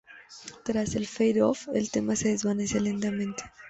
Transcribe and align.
Tras 0.65 0.95
el 0.95 1.05
fade 1.05 1.43
off, 1.43 1.67
el 1.75 1.91
tema 1.91 2.15
se 2.15 2.29
desvanece 2.29 2.79
lentamente. 2.79 3.43